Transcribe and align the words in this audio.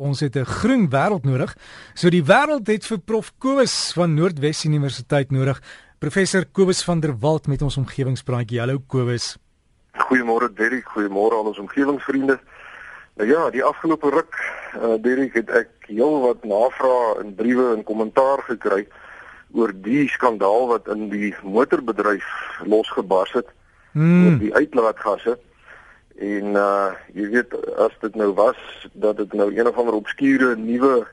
Ons 0.00 0.20
het 0.20 0.36
'n 0.36 0.44
groen 0.44 0.88
wêreld 0.88 1.24
nodig. 1.24 1.54
So 1.94 2.08
die 2.08 2.24
wêreld 2.24 2.66
het 2.66 2.86
vir 2.86 2.98
Prof 2.98 3.32
Kobus 3.38 3.92
van 3.92 4.14
Noordwes 4.14 4.64
Universiteit 4.64 5.30
nodig. 5.30 5.60
Professor 5.98 6.44
Kobus 6.46 6.82
van 6.84 7.00
der 7.00 7.18
Walt 7.18 7.46
met 7.46 7.62
ons 7.62 7.76
omgewingspraatjie. 7.76 8.60
Hallo 8.60 8.78
Kobus. 8.86 9.36
Goeiemôre 9.92 10.48
Derrick, 10.54 10.84
goeiemôre 10.84 11.38
aan 11.38 11.46
ons 11.46 11.58
omgewingsvriende. 11.58 12.40
Nou 13.16 13.28
ja, 13.28 13.50
die 13.50 13.64
afgelope 13.64 14.08
ruk, 14.10 14.34
uh, 14.76 14.94
Derrick, 15.02 15.34
het 15.34 15.50
ek 15.50 15.68
heelwat 15.86 16.44
navrae 16.44 17.20
en 17.20 17.34
briewe 17.34 17.74
en 17.76 17.84
kommentaar 17.84 18.40
gekry 18.46 18.86
oor 19.52 19.72
die 19.74 20.08
skandaal 20.08 20.66
wat 20.68 20.88
in 20.88 21.10
die 21.10 21.34
motorbedryf 21.42 22.24
losgebars 22.64 23.32
het 23.32 23.48
hmm. 23.92 24.26
oor 24.26 24.38
die 24.38 24.54
uitlaatgasse. 24.54 25.38
En 26.20 26.52
uh 26.52 26.92
jy 27.16 27.30
weet 27.32 27.54
as 27.80 27.94
dit 28.00 28.14
nou 28.14 28.32
was 28.36 28.58
dat 28.92 29.16
dit 29.16 29.32
nou 29.32 29.48
een 29.56 29.68
of 29.68 29.76
ander 29.76 29.94
obskure 29.96 30.56
nuwe 30.56 31.06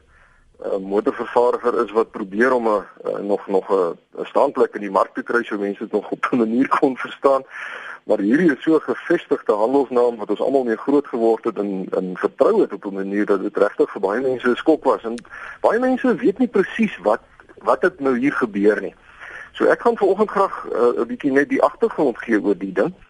uh, 0.65 0.77
motorvervaardiger 0.83 1.77
is 1.83 1.93
wat 1.95 2.11
probeer 2.11 2.51
om 2.53 2.67
'n 2.67 2.83
uh, 3.05 3.19
nog 3.19 3.47
nog 3.47 3.71
'n 3.71 4.25
standplek 4.25 4.75
in 4.75 4.81
die 4.81 4.91
mark 4.91 5.13
te 5.13 5.23
kry, 5.23 5.43
so 5.43 5.57
mense 5.57 5.79
dit 5.79 5.91
nog 5.91 6.11
op 6.11 6.27
'n 6.31 6.37
manier 6.37 6.67
kon 6.67 6.97
verstaan. 6.97 7.43
Maar 8.03 8.19
hierdie 8.19 8.51
is 8.55 8.63
so 8.63 8.75
'n 8.75 8.81
gevestigde 8.81 9.53
handelsnaam 9.53 10.15
wat 10.15 10.29
ons 10.29 10.41
almal 10.41 10.63
mee 10.63 10.77
groot 10.77 11.07
geword 11.07 11.43
het 11.43 11.57
en 11.57 11.87
en 11.89 12.17
vertrou 12.17 12.61
het 12.61 12.73
op 12.73 12.85
'n 12.85 12.93
manier 12.93 13.25
dat 13.25 13.41
dit 13.41 13.57
regtig 13.57 13.91
vir 13.91 14.01
baie 14.01 14.21
mense 14.21 14.49
'n 14.49 14.55
skok 14.55 14.83
was. 14.83 15.03
En 15.03 15.15
baie 15.61 15.79
mense 15.79 16.15
weet 16.15 16.37
nie 16.37 16.47
presies 16.47 16.97
wat 16.97 17.21
wat 17.57 17.81
het 17.81 17.99
nou 17.99 18.17
hier 18.17 18.33
gebeur 18.33 18.81
nie. 18.81 18.95
So 19.51 19.65
ek 19.65 19.81
gaan 19.81 19.97
vanoggend 19.97 20.29
graag 20.29 20.65
uh, 20.71 20.99
'n 20.99 21.07
bietjie 21.07 21.31
net 21.31 21.49
die 21.49 21.63
agtergrond 21.63 22.17
gee 22.17 22.41
oor 22.43 22.57
die 22.57 22.73
ding. 22.73 22.93
Uh 22.93 23.06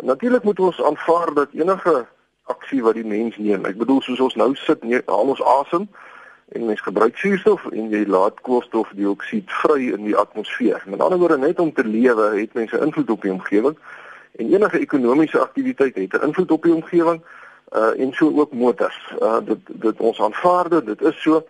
natuurlik 0.00 0.42
moet 0.42 0.60
ons 0.60 0.82
aanvaar 0.82 1.34
dat 1.34 1.48
enige 1.52 2.06
aksie 2.44 2.82
wat 2.82 2.94
die 2.94 3.06
mens 3.06 3.36
neem, 3.36 3.64
ek 3.64 3.76
bedoel 3.76 4.00
soos 4.02 4.20
ons 4.20 4.34
nou 4.34 4.54
sit, 4.54 4.82
nie, 4.82 5.00
haal 5.06 5.34
ons 5.34 5.42
asem 5.42 5.88
en 6.50 6.66
mens 6.66 6.80
gebruik 6.82 7.16
suurstof 7.16 7.66
en 7.70 7.92
jy 7.92 8.02
laat 8.10 8.40
koolstofdioksied 8.46 9.50
vry 9.62 9.92
in 9.94 10.08
die 10.08 10.16
atmosfeer. 10.16 10.82
Met 10.86 11.00
ander 11.00 11.18
woorde 11.18 11.38
net 11.38 11.60
om 11.62 11.72
te 11.72 11.84
lewe 11.86 12.32
het 12.40 12.56
mense 12.58 12.80
invloed 12.80 13.10
op 13.10 13.22
die 13.22 13.32
omgewing 13.32 13.76
en 14.38 14.50
enige 14.50 14.80
ekonomiese 14.82 15.38
aktiwiteit 15.38 15.94
het 15.94 16.16
'n 16.18 16.26
invloed 16.26 16.50
op 16.50 16.62
die 16.62 16.74
omgewing 16.74 17.22
uh 17.70 18.00
en 18.02 18.12
so 18.12 18.32
ook 18.34 18.52
motors. 18.52 19.14
Uh 19.20 19.38
dit 19.44 19.58
dit 19.66 20.00
ons 20.00 20.20
aanvaar 20.20 20.68
dit, 20.68 20.86
dit 20.86 21.02
is 21.02 21.22
so 21.22 21.46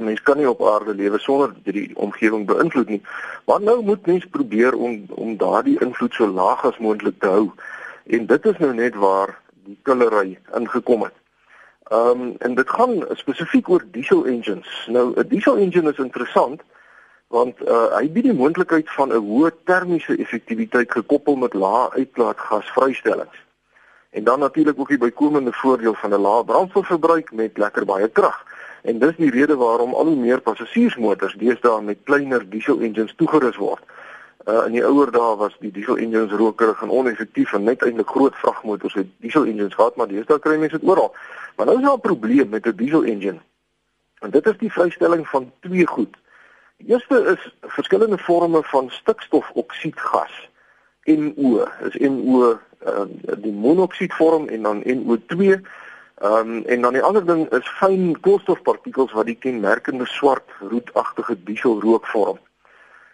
mens 0.00 0.22
kan 0.22 0.36
nie 0.36 0.48
op 0.48 0.66
aarde 0.66 0.94
lewe 0.94 1.18
sonder 1.18 1.52
dat 1.62 1.74
die 1.74 1.96
omgewing 1.96 2.46
beïnvloed 2.46 2.88
nie. 2.88 3.02
Maar 3.44 3.60
nou 3.60 3.82
moet 3.84 4.06
mens 4.06 4.26
probeer 4.26 4.74
om 4.74 5.04
om 5.08 5.36
daardie 5.36 5.80
invloed 5.80 6.14
so 6.14 6.26
laag 6.26 6.64
as 6.64 6.78
moontlik 6.78 7.18
te 7.18 7.26
hou. 7.26 7.50
En 8.06 8.26
dit 8.26 8.46
is 8.46 8.58
nou 8.58 8.74
net 8.74 8.94
waar 8.94 9.40
die 9.64 9.78
killery 9.82 10.38
ingekom 10.54 11.02
het. 11.02 11.14
Ehm 11.84 12.20
um, 12.20 12.34
en 12.38 12.54
dit 12.54 12.70
gaan 12.70 13.04
spesifiek 13.10 13.68
oor 13.68 13.84
diesel 13.90 14.24
engines. 14.24 14.86
Nou 14.86 15.12
'n 15.20 15.28
diesel 15.28 15.56
engine 15.56 15.90
is 15.90 15.98
interessant 15.98 16.62
want 17.28 17.60
uh, 17.60 17.96
hy 17.96 18.10
bied 18.10 18.24
die 18.24 18.36
moontlikheid 18.36 18.90
van 18.96 19.12
'n 19.12 19.24
hoë 19.26 19.50
termiese 19.64 20.16
effektiwiteit 20.16 20.90
gekoppel 20.90 21.36
met 21.36 21.54
lae 21.54 21.90
uitlaatgasvrystellings. 21.90 23.38
En 24.10 24.24
dan 24.24 24.38
natuurlik 24.38 24.78
ook 24.78 24.88
die 24.88 24.98
bykomende 24.98 25.52
voordeel 25.52 25.94
van 25.94 26.10
'n 26.10 26.20
lae 26.20 26.44
brandstofverbruik 26.44 27.32
met 27.32 27.58
lekker 27.58 27.84
baie 27.84 28.08
krag. 28.08 28.44
En 28.84 28.98
dis 28.98 29.16
die 29.16 29.30
rede 29.30 29.56
waarom 29.56 29.94
al 29.94 30.06
hoe 30.06 30.16
meer 30.16 30.40
passasiersmotors 30.44 31.34
deesdae 31.40 31.80
met 31.82 32.02
kleiner 32.04 32.42
diesel 32.50 32.82
engines 32.84 33.14
toegerus 33.16 33.56
word. 33.56 33.80
Uh 34.44 34.66
in 34.66 34.74
die 34.76 34.82
ouer 34.84 35.08
dae 35.12 35.36
was 35.40 35.54
die 35.62 35.70
diesel 35.72 35.96
engines 35.96 36.34
rokerig 36.36 36.82
en 36.84 36.92
oneffektief 36.92 37.54
en 37.56 37.64
net 37.64 37.84
eintlik 37.86 38.12
groot 38.12 38.36
vragmotors 38.42 38.98
het 39.00 39.08
diesel 39.24 39.46
engines 39.48 39.72
gehad, 39.78 39.96
maar 39.96 40.10
deesdae 40.10 40.36
kry 40.38 40.58
mense 40.60 40.76
dit 40.82 40.88
oral. 40.88 41.14
Maar 41.56 41.66
nou 41.70 41.78
is 41.78 41.84
daar 41.86 41.96
'n 41.96 42.04
probleem 42.10 42.48
met 42.48 42.66
'n 42.66 42.76
diesel 42.76 43.04
engine. 43.04 43.40
En 44.20 44.30
dit 44.30 44.46
is 44.46 44.58
die 44.58 44.72
vrystelling 44.72 45.28
van 45.28 45.52
twee 45.60 45.86
goed. 45.86 46.16
Die 46.76 46.88
eerste 46.92 47.22
is 47.32 47.54
verskillende 47.62 48.18
forme 48.18 48.62
van 48.62 48.90
stikstofoksiedgas. 48.90 50.50
NO, 51.04 51.68
is 51.88 51.96
NO 51.96 52.58
uh 52.86 53.04
die 53.38 53.52
monoksiedvorm 53.52 54.48
en 54.48 54.62
dan 54.62 54.82
NO2 54.84 55.60
Ehm 56.14 56.50
um, 56.50 56.64
en 56.64 56.80
dan 56.80 56.92
die 56.92 57.02
ander 57.02 57.26
ding 57.26 57.48
is 57.50 57.68
fyn 57.68 58.20
koolstofpartikels 58.20 59.12
wat 59.12 59.26
die 59.26 59.38
kenmerkende 59.38 60.06
swart 60.06 60.50
roetagtige 60.60 61.34
dieselrook 61.44 62.06
vorm. 62.06 62.38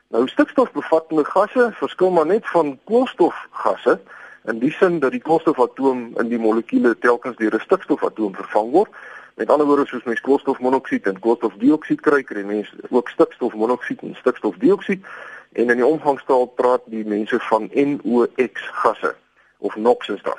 Nou 0.08 0.28
stikstofbevattende 0.28 1.24
gasse 1.24 1.70
verskil 1.78 2.10
maar 2.10 2.26
net 2.26 2.48
van 2.48 2.78
koolstofgasse 2.84 4.00
in 4.44 4.58
die 4.58 4.72
sin 4.72 4.98
dat 4.98 5.10
die 5.16 5.22
koolstofatoom 5.22 6.10
in 6.18 6.28
die 6.28 6.38
molekule 6.38 6.98
telkens 6.98 7.36
deur 7.36 7.54
'n 7.54 7.60
stikstofatoom 7.60 8.34
vervang 8.34 8.70
word. 8.70 8.90
Met 9.34 9.50
ander 9.50 9.66
woorde 9.66 9.86
soos 9.86 10.04
mens 10.04 10.20
koolstofmonoksied 10.20 11.06
en 11.06 11.18
koolstofdioksied 11.18 12.00
kry, 12.00 12.22
kry 12.22 12.42
mense 12.42 12.76
ook 12.90 13.08
stikstofmonoksied 13.08 14.02
en 14.02 14.14
stikstofdioksied 14.14 15.04
en 15.52 15.70
in 15.70 15.76
die 15.76 15.86
omgangstaal 15.86 16.46
praat 16.46 16.82
die 16.84 17.04
mense 17.04 17.40
van 17.40 17.70
NOx 17.72 18.68
gasse 18.82 19.14
of 19.58 19.76
NOx 19.76 20.08
is 20.08 20.22
dit. 20.22 20.38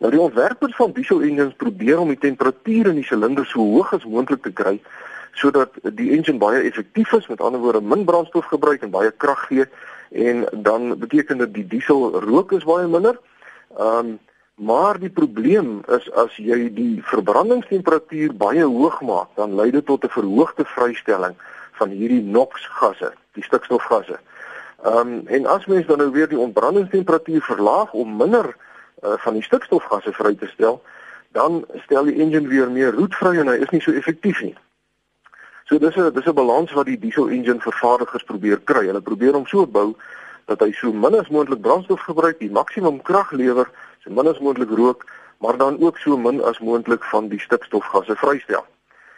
Nou 0.00 0.10
die 0.12 0.20
ontwerpers 0.20 0.76
van 0.76 0.92
diesel 0.96 1.20
engines 1.20 1.56
probeer 1.60 1.98
om 2.00 2.08
die 2.08 2.18
temperatuur 2.18 2.88
in 2.88 3.00
die 3.02 3.04
silinder 3.04 3.44
so 3.46 3.60
hoog 3.60 3.92
as 3.92 4.06
moontlik 4.08 4.42
te 4.42 4.52
kry 4.52 4.78
sodat 5.36 5.76
die 5.94 6.10
engine 6.16 6.40
baie 6.42 6.62
effektief 6.66 7.12
is, 7.14 7.28
met 7.30 7.40
ander 7.40 7.60
woorde 7.60 7.80
min 7.80 8.04
brandstof 8.04 8.48
gebruik 8.50 8.82
en 8.82 8.90
baie 8.90 9.12
krag 9.12 9.44
gee 9.50 9.66
en 10.10 10.46
dan 10.64 10.96
beteken 10.98 11.38
dit 11.44 11.52
die 11.54 11.66
diesel 11.76 12.16
rook 12.24 12.52
is 12.56 12.64
baie 12.64 12.88
minder. 12.88 13.20
Ehm 13.76 14.10
um, 14.10 14.18
maar 14.60 14.98
die 15.00 15.08
probleem 15.08 15.78
is 15.88 16.04
as 16.20 16.34
jy 16.36 16.66
die 16.76 17.00
verbrandingstemperatuur 17.08 18.34
baie 18.36 18.66
hoog 18.68 18.98
maak, 19.00 19.30
dan 19.40 19.54
lei 19.56 19.70
dit 19.72 19.86
tot 19.86 20.04
'n 20.04 20.12
verhoogde 20.12 20.64
vrystelling 20.64 21.36
van 21.78 21.88
hierdie 21.88 22.20
NOx 22.20 22.66
gasse, 22.80 23.12
die 23.32 23.44
stikstofgasse. 23.44 24.18
Ehm 24.84 24.96
um, 24.96 25.22
en 25.26 25.46
as 25.46 25.66
mens 25.66 25.86
dan 25.86 25.98
nou 25.98 26.10
weer 26.10 26.28
die 26.28 26.38
ontbrandingstemperatuur 26.38 27.42
verlaag 27.42 27.92
om 27.92 28.16
minder 28.16 28.56
uh, 29.02 29.18
van 29.18 29.34
die 29.34 29.42
stikstofgasse 29.42 30.12
vry 30.12 30.34
te 30.34 30.46
stel, 30.46 30.82
dan 31.32 31.64
stel 31.84 32.04
die 32.04 32.20
engine 32.20 32.48
weer 32.48 32.70
meer 32.70 32.92
roetvry 32.92 33.38
en 33.38 33.48
hy 33.48 33.60
is 33.62 33.70
nie 33.70 33.80
so 33.80 33.92
effektief 33.92 34.40
nie. 34.42 34.56
So 35.70 35.78
dis 35.78 35.96
'n 35.96 36.12
dis 36.12 36.26
'n 36.26 36.34
balans 36.34 36.72
wat 36.72 36.86
die 36.86 36.98
diesel 36.98 37.28
engine 37.28 37.60
vervaardigers 37.60 38.24
probeer 38.24 38.60
kry. 38.64 38.86
Hulle 38.86 39.00
probeer 39.00 39.32
hom 39.32 39.46
so 39.46 39.66
bou 39.66 39.94
dat 40.46 40.60
hy 40.60 40.72
so 40.72 40.92
min 40.92 41.14
as 41.14 41.28
moontlik 41.28 41.60
brandstof 41.60 42.00
gebruik, 42.00 42.38
die 42.38 42.50
maksimum 42.50 43.02
krag 43.02 43.30
lewer, 43.30 43.70
so 44.02 44.10
min 44.10 44.26
as 44.26 44.38
moontlik 44.38 44.70
rook, 44.70 45.06
maar 45.38 45.56
dan 45.56 45.78
ook 45.80 45.98
so 45.98 46.16
min 46.16 46.42
as 46.42 46.58
moontlik 46.58 47.04
van 47.04 47.28
die 47.28 47.38
stikstofgasse 47.38 48.16
vrystel. 48.16 48.64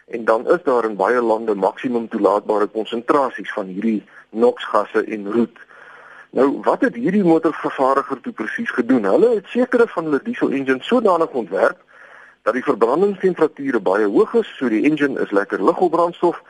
En 0.07 0.25
dan 0.25 0.51
is 0.51 0.63
daar 0.63 0.85
in 0.85 0.97
baie 0.97 1.21
lande 1.21 1.55
maksimum 1.55 2.09
toelaatbare 2.09 2.67
konsentrasies 2.67 3.53
van 3.53 3.67
hierdie 3.67 4.03
NOx 4.31 4.65
gasse 4.65 5.05
en 5.05 5.33
roet. 5.33 5.59
Nou, 6.33 6.61
wat 6.65 6.81
het 6.81 6.95
hierdie 6.97 7.25
motorvervaardiger 7.25 8.21
toe 8.21 8.33
presies 8.33 8.71
gedoen? 8.73 9.05
Hulle 9.05 9.35
het 9.35 9.49
sekere 9.53 9.85
van 9.89 10.07
hulle 10.09 10.21
diesel 10.25 10.51
engines 10.51 10.87
sodanig 10.89 11.35
ontwerp 11.37 11.77
dat 12.43 12.57
die 12.57 12.65
verbrandingstemperature 12.65 13.81
baie 13.81 14.07
hoog 14.09 14.33
is, 14.41 14.55
so 14.57 14.69
die 14.73 14.81
engine 14.89 15.21
is 15.21 15.31
lekker 15.31 15.61
lig 15.65 15.83
op 15.85 15.93
brandstof 15.93 16.41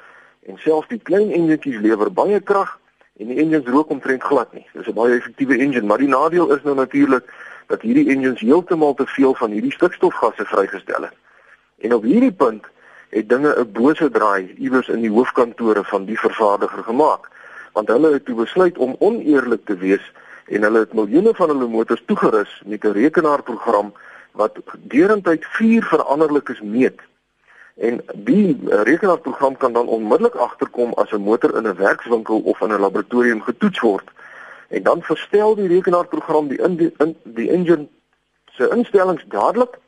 en 0.46 0.60
selfs 0.62 0.86
die 0.88 1.00
klein 1.02 1.34
enjintjies 1.34 1.80
lewer 1.82 2.12
baie 2.14 2.38
krag 2.40 2.76
en 3.18 3.34
die 3.34 3.40
engines 3.42 3.66
rook 3.74 3.90
omtrent 3.90 4.22
glad 4.22 4.54
nie. 4.54 4.62
Dis 4.72 4.86
'n 4.86 4.94
baie 4.94 5.18
effektiewe 5.18 5.58
engine, 5.58 5.86
maar 5.86 5.98
die 5.98 6.14
nadeel 6.14 6.54
is 6.54 6.62
nou 6.62 6.76
natuurlik 6.78 7.26
dat 7.66 7.82
hierdie 7.82 8.08
engines 8.08 8.40
heeltemal 8.40 8.94
te 8.94 9.06
veel 9.06 9.34
van 9.34 9.50
hierdie 9.50 9.72
stikstofgasse 9.72 10.44
vrygestel 10.44 11.02
het. 11.02 11.18
En 11.78 11.94
op 11.94 12.02
hierdie 12.02 12.32
punt 12.32 12.70
het 13.10 13.28
dinge 13.28 13.50
'n 13.58 13.72
bose 13.72 14.10
draai 14.10 14.54
iewers 14.58 14.88
in 14.88 15.00
die 15.00 15.10
hoofkantore 15.10 15.84
van 15.84 16.04
die 16.04 16.18
vervaardiger 16.18 16.82
gemaak 16.82 17.30
want 17.72 17.88
hulle 17.88 18.12
het 18.12 18.24
toe 18.24 18.34
besluit 18.34 18.78
om 18.78 18.96
oneerlik 18.98 19.64
te 19.64 19.76
wees 19.76 20.12
en 20.46 20.62
hulle 20.62 20.78
het 20.78 20.92
miljoene 20.92 21.34
van 21.34 21.48
hulle 21.48 21.66
motors 21.66 22.02
toegerus 22.06 22.62
met 22.64 22.84
'n 22.84 22.92
rekenaarprogram 22.92 23.92
wat 24.32 24.58
deurentyd 24.76 25.44
vier 25.44 25.82
veranderlikes 25.82 26.60
meet. 26.60 27.00
En 27.76 28.00
die 28.14 28.58
eh, 28.68 28.82
rekenaarprogram 28.82 29.56
kan 29.56 29.72
dan 29.72 29.86
onmiddellik 29.86 30.34
agterkom 30.34 30.92
as 30.92 31.10
'n 31.10 31.20
motor 31.20 31.56
in 31.56 31.68
'n 31.68 31.76
werkswinkel 31.76 32.40
of 32.40 32.60
in 32.60 32.72
'n 32.72 32.80
laboratorium 32.80 33.42
getoets 33.42 33.80
word. 33.80 34.10
En 34.68 34.82
dan 34.82 35.02
verstel 35.02 35.54
die 35.54 35.68
rekenaarprogram 35.68 36.48
die 36.48 36.58
in 36.62 36.76
die, 36.76 36.92
in 36.98 37.16
die 37.24 37.50
engine 37.50 37.88
se 38.52 38.68
instellings 38.68 39.24
dadelik 39.28 39.78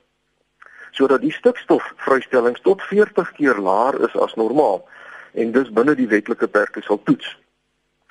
sodat 0.91 1.21
die 1.21 1.33
stikstofvrystellings 1.33 2.61
tot 2.61 2.83
40 2.83 3.33
keer 3.33 3.59
laer 3.59 4.01
is 4.01 4.17
as 4.17 4.35
normaal 4.35 4.89
en 5.33 5.53
dus 5.53 5.71
binne 5.71 5.95
die 5.95 6.09
wetlike 6.09 6.49
perke 6.49 6.83
sal 6.83 7.01
toets. 7.03 7.44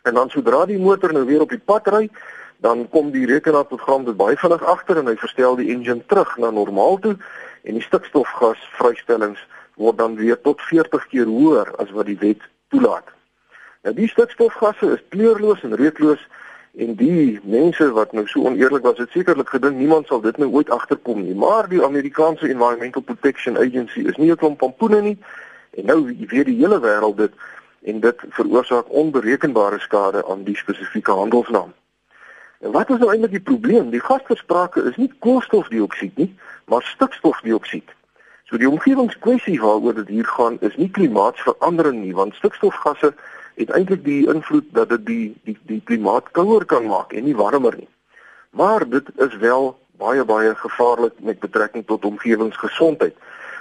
En 0.03 0.13
dan 0.13 0.29
sodra 0.29 0.65
die 0.65 0.79
motor 0.79 1.13
nou 1.13 1.25
weer 1.25 1.41
op 1.41 1.49
die 1.49 1.61
pad 1.71 1.87
ry, 1.87 2.09
dan 2.63 2.85
kom 2.89 3.11
die 3.11 3.25
rekenaarprogram 3.25 4.05
dit 4.05 4.17
baie 4.19 4.37
vinnig 4.39 4.63
agter 4.63 4.99
en 4.99 5.07
hy 5.11 5.15
verstel 5.19 5.55
die 5.59 5.71
engine 5.71 6.05
terug 6.11 6.37
na 6.37 6.51
normaal 6.51 6.99
toe 6.99 7.15
en 7.63 7.79
die 7.79 7.83
stikstofgas 7.83 8.59
vrystellings 8.77 9.39
word 9.79 9.97
dan 9.97 10.15
weer 10.15 10.39
tot 10.41 10.61
40 10.61 11.07
keer 11.11 11.27
hoër 11.27 11.71
as 11.81 11.91
wat 11.91 12.07
die 12.11 12.19
wet 12.19 12.43
toelaat. 12.69 13.07
Nou 13.83 13.95
die 13.95 14.07
stikstofgasse 14.11 14.93
is 14.95 15.03
kleurloos 15.15 15.63
en 15.63 15.75
reukloos 15.79 16.23
En 16.73 16.95
die 16.97 17.39
mense 17.43 17.85
wat 17.93 18.15
nou 18.17 18.23
so 18.27 18.47
oneerlik 18.49 18.81
was, 18.81 18.97
het 18.97 19.11
sekerlik 19.13 19.51
gedink 19.53 19.77
niemand 19.77 20.07
sal 20.09 20.21
dit 20.21 20.37
nou 20.41 20.49
ooit 20.57 20.69
agterkom 20.73 21.19
nie. 21.21 21.35
Maar 21.37 21.67
die 21.69 21.83
Amerikaanse 21.85 22.49
Environmental 22.49 23.01
Protection 23.05 23.59
Agency 23.61 24.01
is 24.09 24.17
nie 24.17 24.31
'n 24.31 24.35
klomp 24.41 24.57
pampoene 24.57 25.01
nie. 25.01 25.17
En 25.77 25.85
nou 25.85 26.15
weet 26.17 26.45
die 26.45 26.57
hele 26.57 26.79
wêreld 26.79 27.17
dit 27.17 27.33
en 27.83 27.99
dit 27.99 28.25
veroorsaak 28.29 28.89
onberekenbare 28.89 29.79
skade 29.79 30.25
aan 30.25 30.43
die 30.43 30.57
spesifieke 30.57 31.11
handelsnaam. 31.11 31.73
En 32.63 32.71
wat 32.71 32.89
is 32.89 32.97
nou 32.97 33.09
eintlik 33.11 33.31
die 33.31 33.47
probleem? 33.51 33.89
Die 33.91 33.99
gasversprake 33.99 34.83
is 34.87 34.95
nie 34.95 35.11
koolstofdioksied 35.19 36.17
nie, 36.17 36.29
maar 36.71 36.83
stikstofdioksied. 36.87 37.91
So 38.47 38.57
die 38.57 38.69
omgewingskwessie 38.69 39.59
waaroor 39.59 39.97
dit 39.99 40.07
hier 40.07 40.27
gaan 40.27 40.59
is 40.61 40.75
nie 40.79 40.89
klimaatsverandering 40.95 42.03
nie, 42.03 42.13
want 42.15 42.35
stikstofgasse 42.39 43.13
het 43.59 43.73
eintlik 43.75 44.03
die 44.05 44.21
invloed 44.31 44.71
dat 44.71 44.89
dit 44.95 45.05
die 45.05 45.25
die 45.43 45.57
die 45.67 45.81
klimaat 45.83 46.31
kouer 46.31 46.65
kan 46.65 46.87
maak 46.87 47.11
en 47.13 47.27
nie 47.27 47.35
warmer 47.35 47.75
nie. 47.77 47.89
Maar 48.49 48.87
dit 48.89 49.11
is 49.27 49.35
wel 49.43 49.73
baie 49.97 50.23
baie 50.23 50.55
gevaarlik 50.55 51.19
met 51.19 51.39
betrekking 51.39 51.85
tot 51.85 52.05
omgewingsgesondheid. 52.05 53.15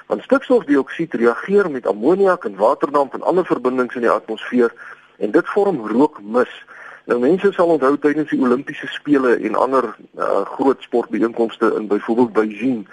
Want 0.06 0.22
stikstofdioksied 0.22 1.14
reageer 1.14 1.70
met 1.70 1.86
ammoniak 1.86 2.44
en 2.44 2.56
waterdamp 2.56 3.14
en 3.14 3.22
ander 3.22 3.46
verbindings 3.46 3.94
in 3.94 4.00
die 4.06 4.10
atmosfeer 4.10 4.72
en 5.18 5.30
dit 5.30 5.48
vorm 5.48 5.86
rookmis. 5.86 6.64
Nou 7.04 7.20
mense 7.20 7.52
sal 7.52 7.74
onthou 7.74 7.96
tydens 7.98 8.30
die 8.30 8.40
Olimpiese 8.40 8.86
spele 8.86 9.36
en 9.36 9.54
ander 9.54 9.94
uh, 10.18 10.42
groot 10.56 10.82
sportbijeenkomste 10.82 11.74
in 11.76 11.86
byvoorbeeld 11.86 12.32
Beijing 12.32 12.88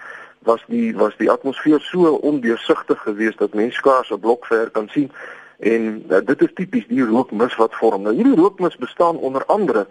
was 0.47 0.63
die 0.67 0.95
was 0.95 1.17
die 1.17 1.31
atmosfeer 1.31 1.81
so 1.81 2.13
ondeursigtig 2.15 3.01
geweest 3.01 3.37
dat 3.37 3.53
mense 3.53 3.77
skaars 3.77 4.11
'n 4.11 4.19
blok 4.19 4.45
ver 4.45 4.69
kan 4.69 4.87
sien 4.89 5.11
En 5.59 6.03
uh, 6.07 6.17
dit 6.25 6.41
is 6.41 6.53
tipies 6.53 6.87
die 6.87 7.03
rookmis 7.03 7.55
wat 7.59 7.75
vorm. 7.75 8.05
Nou 8.07 8.15
hierdie 8.15 8.37
rookmis 8.39 8.77
bestaan 8.79 9.17
onder 9.17 9.45
andere 9.45 9.87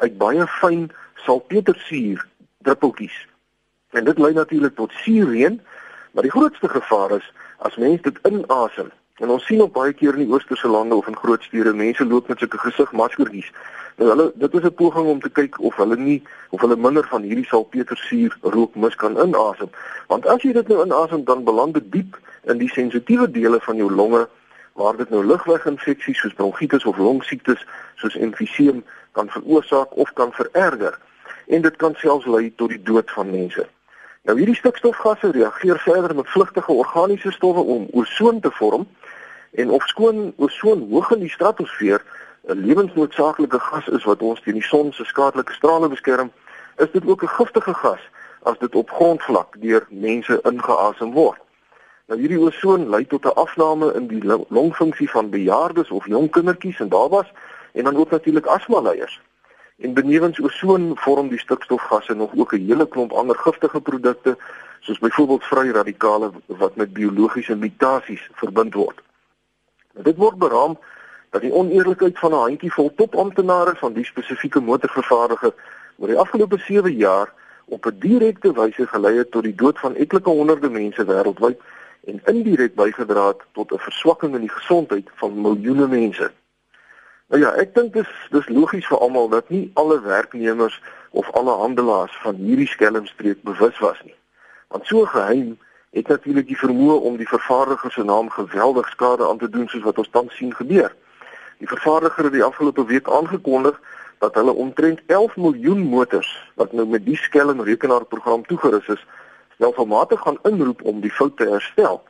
uit 0.00 0.16
baie 0.18 0.46
fyn 0.48 0.88
salpetersuur 1.26 2.24
druppeltjies. 2.64 3.16
En 3.92 4.04
dit 4.04 4.18
lei 4.18 4.32
natuurlik 4.32 4.74
tot 4.74 4.92
suurreën, 5.04 5.60
maar 6.12 6.22
die 6.22 6.30
grootste 6.30 6.68
gevaar 6.68 7.10
is 7.16 7.32
as 7.58 7.76
mense 7.76 8.02
dit 8.02 8.18
inasem. 8.28 8.90
En 9.22 9.28
ons 9.28 9.44
sien 9.46 9.60
op 9.62 9.72
baie 9.72 9.92
keer 9.92 10.16
in 10.16 10.24
die 10.24 10.32
oosterse 10.32 10.68
lande 10.68 10.94
of 10.94 11.06
in 11.06 11.16
groot 11.16 11.42
stede 11.42 11.72
mense 11.74 12.04
loop 12.04 12.28
met 12.28 12.38
sulke 12.38 12.58
gesigmaskertjies. 12.58 13.52
Nou 13.96 14.08
hulle 14.10 14.32
dit 14.34 14.54
is 14.54 14.64
'n 14.64 14.74
poging 14.74 15.06
om 15.06 15.20
te 15.20 15.30
kyk 15.30 15.60
of 15.60 15.76
hulle 15.76 15.96
nie 15.96 16.22
of 16.50 16.60
hulle 16.60 16.76
minder 16.76 17.06
van 17.08 17.22
hierdie 17.22 17.46
salpetersuur 17.46 18.36
rookmis 18.40 18.94
kan 18.94 19.20
inasem. 19.20 19.70
Want 20.06 20.26
as 20.26 20.42
jy 20.42 20.52
dit 20.52 20.68
nou 20.68 20.84
inasem 20.84 21.24
dan 21.24 21.44
beland 21.44 21.74
dit 21.74 21.92
diep 21.92 22.18
in 22.44 22.58
die 22.58 22.68
sensitiewe 22.68 23.30
dele 23.30 23.60
van 23.60 23.76
jou 23.76 23.92
longe 23.92 24.28
waar 24.72 24.96
dit 24.96 25.10
nou 25.10 25.24
lugweginfeksies 25.24 26.20
soos 26.20 26.34
bronkietis 26.34 26.84
of 26.84 26.96
longsiektes 26.96 27.66
soos 27.94 28.16
emfyseem 28.16 28.84
kan 29.12 29.28
veroorsaak 29.28 29.96
of 29.96 30.12
kan 30.12 30.32
vererger 30.32 30.98
en 31.46 31.62
dit 31.62 31.76
kan 31.76 31.94
selfs 31.94 32.26
lei 32.26 32.52
tot 32.56 32.68
die 32.68 32.82
dood 32.82 33.10
van 33.10 33.30
mense. 33.30 33.68
Nou 34.22 34.36
hierdie 34.38 34.54
stikstofgasse 34.54 35.30
reageer 35.34 35.78
verder 35.78 36.14
met 36.14 36.28
vlugtige 36.30 36.72
organiese 36.72 37.30
stowwe 37.30 37.60
om 37.60 37.88
ozon 37.90 38.40
te 38.40 38.50
vorm 38.50 38.86
en 39.50 39.70
of 39.70 39.86
skoon 39.90 40.32
ozon 40.36 40.84
hoog 40.90 41.10
in 41.10 41.24
die 41.24 41.30
stratosfeer 41.30 42.04
'n 42.46 42.60
lewensnoodsaaklike 42.66 43.58
gas 43.58 43.88
is 43.88 44.04
wat 44.04 44.22
ons 44.22 44.40
teen 44.40 44.54
die 44.54 44.62
son 44.62 44.92
se 44.92 45.04
skadelike 45.04 45.52
strale 45.52 45.88
beskerm, 45.88 46.30
is 46.76 46.90
dit 46.92 47.06
ook 47.06 47.22
'n 47.22 47.34
giftige 47.34 47.74
gas 47.74 48.00
as 48.42 48.58
dit 48.58 48.74
op 48.74 48.90
grondvlak 48.90 49.60
deur 49.60 49.86
mense 49.90 50.40
ingeasem 50.42 51.12
word. 51.12 51.40
Nou 52.06 52.20
hierdie 52.20 52.40
ozon 52.40 52.88
lei 52.88 53.06
tot 53.06 53.24
'n 53.24 53.34
afname 53.34 53.92
in 53.94 54.06
die 54.06 54.22
longfunksie 54.48 55.10
van 55.10 55.30
bejaardes 55.30 55.90
of 55.90 56.06
jong 56.06 56.30
kindertjies 56.30 56.80
en 56.80 56.88
babas 56.88 57.32
en 57.72 57.84
dan 57.84 57.96
ook 57.96 58.10
natuurlik 58.10 58.46
asma 58.46 58.80
leiers. 58.80 59.20
En 59.76 59.94
benewens 59.94 60.40
ozon 60.40 60.92
vorm 60.94 61.28
die 61.28 61.38
stikstofgasse 61.38 62.14
nog 62.14 62.30
ook 62.36 62.52
'n 62.52 62.66
hele 62.66 62.88
klomp 62.88 63.12
ander 63.12 63.36
giftige 63.36 63.80
produkte 63.80 64.36
soos 64.80 64.98
byvoorbeeld 64.98 65.44
vrye 65.44 65.72
radikale 65.72 66.30
wat 66.46 66.76
met 66.76 66.92
biologiese 66.92 67.54
mutasies 67.54 68.28
verbind 68.32 68.74
word. 68.74 69.02
Nou, 69.92 70.04
dit 70.04 70.16
word 70.16 70.38
beraam 70.38 70.78
dat 71.30 71.40
die 71.40 71.52
oneerlikheid 71.52 72.18
van 72.18 72.30
'n 72.30 72.44
handjievol 72.46 72.94
topamptenare 72.94 73.74
van 73.76 73.92
die 73.92 74.04
spesifieke 74.04 74.60
motorvervaardiger 74.60 75.54
oor 75.96 76.08
die 76.08 76.18
afgelope 76.18 76.58
7 76.58 76.96
jaar 76.96 77.32
op 77.64 77.86
'n 77.86 77.98
direkte 77.98 78.52
wyse 78.52 78.86
gelei 78.86 79.16
het 79.16 79.30
tot 79.30 79.42
die 79.42 79.54
dood 79.54 79.78
van 79.78 79.94
etlike 79.94 80.30
honderde 80.30 80.70
mense 80.70 81.04
wêreldwyd 81.04 81.58
en 82.04 82.20
indirek 82.24 82.74
bygedra 82.74 83.26
het 83.26 83.42
tot 83.52 83.72
'n 83.72 83.78
verswakking 83.78 84.34
in 84.34 84.40
die 84.40 84.56
gesondheid 84.58 85.10
van 85.14 85.40
miljoene 85.40 85.88
mense. 85.88 86.30
Nou 87.32 87.40
ja, 87.40 87.54
ek 87.56 87.70
dink 87.72 87.94
dis 87.96 88.08
dis 88.28 88.48
logies 88.52 88.84
vir 88.84 88.98
almal 89.00 89.30
dat 89.32 89.46
nie 89.48 89.70
alle 89.80 89.96
werknemers 90.04 90.74
of 91.16 91.30
alle 91.38 91.54
handelaars 91.62 92.12
van 92.20 92.36
hierdie 92.36 92.68
skelmstreek 92.68 93.40
bewus 93.48 93.78
was 93.80 94.02
nie. 94.04 94.12
Want 94.68 94.84
so 94.86 95.06
geheim 95.08 95.54
het 95.96 96.12
natuurlik 96.12 96.50
die 96.50 96.58
vermoë 96.60 96.98
om 97.08 97.16
die 97.16 97.28
vervaardiger 97.30 97.92
se 97.92 98.04
naam 98.04 98.28
geweldig 98.34 98.90
skade 98.92 99.24
aan 99.28 99.40
te 99.40 99.48
doen 99.48 99.64
soos 99.68 99.86
wat 99.88 100.02
ons 100.04 100.12
tans 100.12 100.36
sien 100.36 100.52
gebeur. 100.60 100.92
Die 101.64 101.70
vervaardiger 101.72 102.28
het 102.28 102.36
die 102.36 102.44
afgelope 102.44 102.84
week 102.92 103.08
aangekondig 103.08 103.80
dat 104.20 104.36
hulle 104.36 104.52
omtrent 104.52 105.00
11 105.06 105.40
miljoen 105.40 105.80
motors 105.88 106.36
wat 106.60 106.76
nou 106.76 106.84
met 106.84 107.08
die 107.08 107.16
skelm 107.16 107.64
rekenaarprogram 107.64 108.44
toegerus 108.44 108.92
is, 108.92 109.06
stelselmatig 109.56 110.20
gaan 110.20 110.40
inroep 110.52 110.84
om 110.84 111.00
die 111.00 111.16
fout 111.16 111.36
te 111.40 111.48
herstel. 111.48 112.02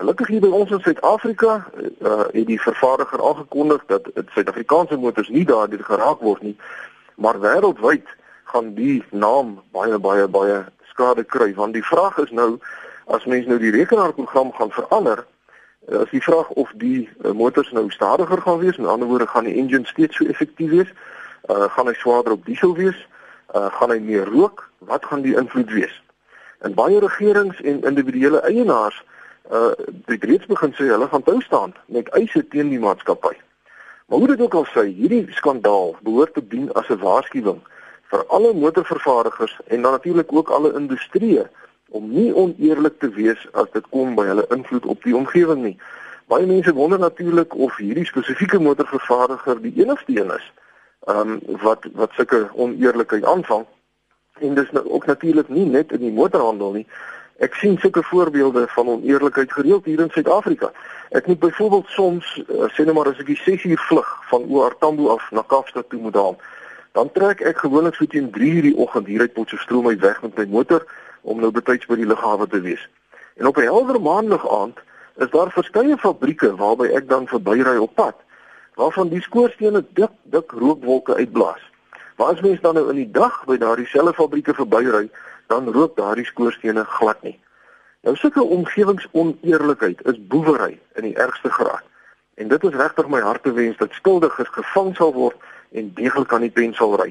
Gelukkig 0.00 0.30
hier 0.32 0.40
by 0.40 0.48
ons 0.56 0.70
in 0.72 0.80
Suid-Afrika 0.80 1.54
uh, 1.60 2.22
het 2.32 2.46
die 2.48 2.56
vervaardiger 2.60 3.20
aangekondig 3.20 3.82
dat 3.92 4.06
Suid-Afrikaanse 4.32 4.96
motors 4.96 5.28
nie 5.28 5.42
daardeur 5.44 5.82
geraak 5.84 6.22
word 6.24 6.40
nie, 6.46 6.54
maar 7.20 7.36
wêreldwyd 7.42 8.08
gaan 8.48 8.70
die 8.78 9.02
naam 9.12 9.58
baie 9.76 9.98
baie 10.00 10.24
baie 10.36 10.62
skade 10.94 11.26
kry 11.34 11.50
want 11.58 11.76
die 11.76 11.84
vraag 11.84 12.16
is 12.24 12.32
nou 12.32 12.54
as 13.12 13.28
mens 13.28 13.44
nou 13.50 13.60
die 13.60 13.74
rekenaarprogram 13.76 14.54
gaan 14.56 14.72
verander 14.78 15.20
uh, 15.20 16.00
is 16.00 16.16
die 16.16 16.24
vraag 16.24 16.48
of 16.64 16.72
die 16.80 17.04
uh, 17.04 17.36
motors 17.36 17.68
nou 17.76 17.84
stadiger 17.92 18.40
gaan 18.40 18.64
wees, 18.64 18.80
met 18.80 18.88
ander 18.88 19.12
woorde 19.12 19.28
gaan 19.28 19.52
die 19.52 19.58
engine 19.60 19.84
steeds 19.92 20.16
so 20.16 20.24
effektief 20.24 20.72
wees, 20.78 20.96
uh, 21.52 21.68
gaan 21.76 21.92
hy 21.92 21.96
swaarder 22.00 22.38
op 22.40 22.48
diesel 22.48 22.72
wees, 22.80 23.04
uh, 23.52 23.68
gaan 23.76 23.92
hy 23.92 24.00
meer 24.08 24.32
rook, 24.32 24.64
wat 24.80 25.04
gaan 25.12 25.28
die 25.28 25.36
invloed 25.36 25.76
wees? 25.76 26.02
En 26.64 26.72
baie 26.72 27.04
regerings 27.04 27.60
en 27.60 27.84
individuele 27.84 28.40
eienaars 28.48 29.04
uh 29.04 29.18
het 29.50 30.24
reeds 30.24 30.46
begin 30.46 30.72
sê 30.78 30.86
hulle 30.92 31.08
gaan 31.10 31.22
tou 31.26 31.40
staan 31.42 31.74
met 31.86 32.08
eise 32.14 32.42
teen 32.48 32.68
die 32.70 32.78
maatskappy. 32.78 33.34
Maar 34.06 34.18
hoe 34.18 34.26
dit 34.26 34.40
ook 34.40 34.54
al 34.54 34.66
sê, 34.70 34.84
hierdie 34.86 35.26
skandaal 35.30 35.96
behoort 36.02 36.34
te 36.34 36.42
dien 36.46 36.72
as 36.72 36.88
'n 36.88 36.98
waarskuwing 36.98 37.60
vir 38.10 38.24
alle 38.26 38.54
motorvervaardigers 38.54 39.58
en 39.66 39.82
dan 39.82 39.92
natuurlik 39.92 40.32
ook 40.32 40.48
alle 40.48 40.72
industrieë 40.74 41.48
om 41.88 42.12
nie 42.12 42.34
oneerlik 42.34 42.98
te 42.98 43.10
wees 43.10 43.46
as 43.52 43.70
dit 43.72 43.88
kom 43.90 44.14
by 44.14 44.26
hulle 44.26 44.46
invloed 44.48 44.86
op 44.86 45.02
die 45.02 45.16
omgewing 45.16 45.62
nie. 45.62 45.78
Baie 46.26 46.46
mense 46.46 46.72
wonder 46.72 46.98
natuurlik 46.98 47.54
of 47.54 47.76
hierdie 47.76 48.06
spesifieke 48.06 48.58
motorvervaardiger 48.58 49.62
die 49.62 49.72
enigste 49.82 50.20
een 50.20 50.30
is 50.34 50.52
um 51.08 51.38
wat 51.62 51.86
wat 51.92 52.12
sulke 52.12 52.48
oneerlikheid 52.54 53.24
aanvang 53.24 53.66
en 54.40 54.54
dis 54.54 54.70
nou 54.70 54.84
ook 54.90 55.06
natuurlik 55.06 55.48
nie 55.48 55.66
net 55.66 55.92
in 55.92 56.00
die 56.00 56.12
motorhandel 56.12 56.72
nie. 56.72 56.86
Ek 57.40 57.54
sien 57.56 57.78
sulke 57.80 58.02
voorbeelde 58.04 58.66
van 58.68 58.88
oneerlikheid 58.88 59.52
gereeld 59.52 59.84
hier 59.84 60.00
in 60.00 60.10
Suid-Afrika. 60.12 60.72
Ek 61.08 61.26
moet 61.26 61.38
byvoorbeeld 61.38 61.86
soms 61.88 62.26
uh, 62.36 62.66
sê 62.68 62.84
net 62.84 62.92
maar 62.94 63.08
as 63.08 63.22
ek 63.22 63.30
die 63.32 63.38
6 63.40 63.64
uur 63.64 63.80
vlug 63.88 64.10
van 64.28 64.44
OR 64.44 64.76
Tambo 64.78 65.08
af 65.14 65.30
na 65.32 65.40
Kaapstad 65.48 65.88
toe 65.88 66.00
moet 66.00 66.12
daal, 66.12 66.36
dan 66.92 67.08
trek 67.16 67.40
ek 67.40 67.62
gewoonlik 67.64 67.96
so 67.96 68.04
teen 68.04 68.28
3 68.34 68.50
uur 68.58 68.66
die 68.68 68.76
oggend 68.76 69.08
hier 69.08 69.24
uit 69.24 69.32
Potchefstroom 69.32 69.88
uit 69.88 70.04
weg 70.04 70.20
met 70.22 70.36
my 70.36 70.46
motor 70.52 70.84
om 71.24 71.40
nou 71.40 71.48
betyds 71.50 71.88
by 71.88 71.96
die 71.96 72.08
lughawe 72.10 72.44
te 72.46 72.60
wees. 72.60 72.84
En 73.40 73.48
op 73.48 73.56
'n 73.56 73.70
helder 73.72 74.00
maandag 74.00 74.44
aand 74.60 74.84
is 75.16 75.32
daar 75.32 75.50
verskeie 75.50 75.96
fabrieke 75.96 76.52
waarby 76.60 76.92
ek 76.92 77.08
dan 77.08 77.26
verbyry 77.26 77.76
op 77.76 77.94
pad 77.94 78.20
waarvan 78.76 79.08
die 79.08 79.22
skoorstene 79.22 79.84
dik 79.96 80.12
dik 80.22 80.52
rookwolke 80.52 81.14
uitblaas. 81.14 81.64
Maar 82.16 82.36
as 82.36 82.40
mens 82.40 82.60
dan 82.60 82.74
nou 82.74 82.88
in 82.92 83.00
die 83.00 83.10
dag 83.10 83.44
by 83.48 83.56
daardie 83.56 83.86
selfe 83.86 84.12
fabrieke 84.12 84.54
verbyry, 84.54 85.08
dan 85.50 85.72
rook 85.74 85.96
daardie 85.96 86.24
skoorstene 86.24 86.84
glad 86.84 87.22
nie. 87.26 87.38
Nou 88.06 88.16
sulke 88.16 88.42
omgewingsoneerlikheid 88.42 90.04
is 90.06 90.18
boewery 90.32 90.78
in 90.94 91.08
die 91.08 91.16
ergste 91.16 91.50
graad. 91.50 91.82
En 92.34 92.48
dit 92.48 92.62
is 92.64 92.76
regtig 92.78 93.08
my 93.08 93.20
hart 93.20 93.42
te 93.42 93.52
wens 93.52 93.76
dat 93.76 93.96
skuldiges 93.98 94.52
gevang 94.54 94.94
sal 94.96 95.12
word 95.12 95.48
en 95.76 95.90
deeglik 95.94 96.32
aan 96.32 96.46
die 96.46 96.54
pen 96.54 96.72
sal 96.74 96.94
ry. 97.02 97.10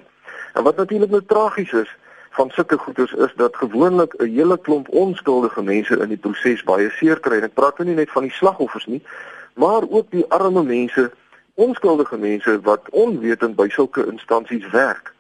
En 0.54 0.64
wat 0.64 0.80
natuurlik 0.80 1.12
nou 1.12 1.22
tragies 1.28 1.76
is 1.84 1.92
van 2.40 2.50
sulke 2.56 2.78
goeders 2.78 3.14
is 3.28 3.36
dat 3.36 3.60
gewoonlik 3.60 4.16
'n 4.18 4.32
hele 4.32 4.58
klomp 4.58 4.90
onskuldige 4.90 5.62
mense 5.62 6.00
in 6.00 6.10
die 6.10 6.24
proses 6.26 6.64
baie 6.64 6.90
seer 6.90 7.20
kry. 7.20 7.38
En 7.38 7.52
ek 7.52 7.60
praat 7.60 7.78
nou 7.78 7.88
nie 7.90 8.00
net 8.00 8.12
van 8.12 8.24
die 8.24 8.38
slagoffers 8.40 8.86
nie, 8.86 9.04
maar 9.56 9.84
ook 9.90 10.12
die 10.12 10.26
arme 10.30 10.64
mense 10.64 11.12
onskuldige 11.54 12.18
mense 12.18 12.62
wat 12.62 12.90
onwetend 12.90 13.56
by 13.56 13.70
sulke 13.70 14.06
instansies 14.06 14.70
werk 14.72 15.14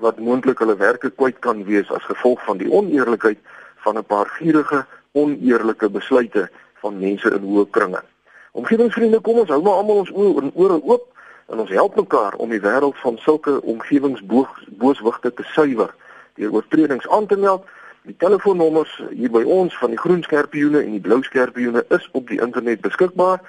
wat 0.00 0.18
moontlik 0.18 0.58
hulle 0.58 0.76
werke 0.76 1.10
kwyt 1.10 1.38
kan 1.44 1.64
wees 1.64 1.90
as 1.90 2.04
gevolg 2.08 2.42
van 2.44 2.58
die 2.58 2.70
oneerlikheid 2.72 3.38
van 3.84 3.98
'n 3.98 4.04
paar 4.04 4.26
gierige 4.26 4.84
oneerlike 5.12 5.90
besluite 5.90 6.48
van 6.80 6.98
mense 6.98 7.30
in 7.30 7.42
hoë 7.42 7.70
kringe. 7.70 8.02
Omgewingsvriende, 8.52 9.20
kom 9.20 9.38
ons 9.38 9.48
hou 9.48 9.62
maar 9.62 9.78
almal 9.80 10.02
ons 10.02 10.10
oë 10.10 10.42
en 10.42 10.50
ore 10.54 10.82
oop. 10.82 11.06
En 11.50 11.58
ons 11.58 11.70
help 11.70 11.96
mekaar 11.96 12.34
om 12.34 12.50
die 12.50 12.60
wêreld 12.60 12.98
van 13.02 13.18
sulke 13.18 13.62
omgewingsbooswigte 13.62 15.34
te 15.34 15.42
suiwer 15.42 15.94
deur 16.34 16.52
oortredings 16.52 17.08
aan 17.08 17.26
te 17.26 17.36
meld. 17.36 17.64
Die 18.02 18.16
telefoonnommers 18.16 19.02
hier 19.10 19.30
by 19.30 19.42
ons 19.42 19.78
van 19.78 19.90
die 19.90 19.98
groen 19.98 20.22
skerpioene 20.22 20.82
en 20.82 20.94
die 20.94 21.02
blou 21.04 21.22
skerpioene 21.22 21.84
is 21.88 22.08
op 22.12 22.28
die 22.28 22.40
internet 22.40 22.80
beskikbaar. 22.80 23.42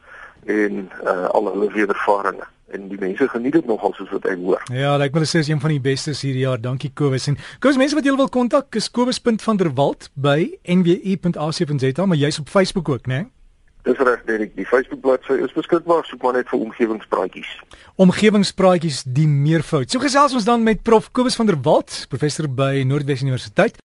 en 0.47 0.89
uh, 1.03 1.29
al 1.35 1.51
hulle 1.53 1.71
wedervarings 1.73 2.47
en 2.73 2.89
die 2.89 2.99
mense 2.99 3.29
geniet 3.29 3.53
dit 3.53 3.67
nogal 3.69 3.93
soos 3.97 4.11
wat 4.15 4.25
ek 4.31 4.41
hoor. 4.41 4.63
Ja, 4.73 4.95
ek 5.05 5.13
wil 5.13 5.27
sê 5.29 5.43
is 5.45 5.51
een 5.53 5.61
van 5.61 5.75
die 5.75 5.83
bestes 5.83 6.23
hierdie 6.25 6.47
jaar. 6.47 6.61
Dankie 6.61 6.89
Kobus. 6.97 7.29
En 7.29 7.37
Kobus, 7.61 7.77
mense 7.81 7.99
wat 7.99 8.07
jy 8.09 8.15
wil 8.17 8.31
kontak, 8.33 8.73
is 8.81 8.89
kobus.vanderwalt 8.89 10.09
by 10.15 10.55
nwu.ac.za, 10.65 12.07
maar 12.09 12.21
jy's 12.21 12.41
op 12.41 12.49
Facebook 12.49 12.89
ook, 12.89 13.07
né? 13.07 13.23
Nee? 13.23 13.42
Dis 13.83 13.99
reg, 13.99 14.21
Derek. 14.27 14.53
Die 14.55 14.67
Facebook 14.67 15.01
bladsy 15.03 15.41
is 15.43 15.51
beskikbaar, 15.57 16.05
soek 16.07 16.23
maar 16.23 16.37
net 16.37 16.47
vir 16.53 16.61
omgewingspraatjies. 16.63 17.49
Omgewingspraatjies 18.03 19.01
die 19.11 19.27
meervoud. 19.27 19.91
So 19.91 19.99
gesels 20.03 20.37
ons 20.39 20.47
dan 20.47 20.63
met 20.63 20.85
Prof 20.87 21.09
Kobus 21.11 21.35
van 21.35 21.51
der 21.51 21.59
Walt, 21.67 22.05
professor 22.13 22.47
by 22.47 22.85
Noordwes 22.87 23.25
Universiteit. 23.27 23.81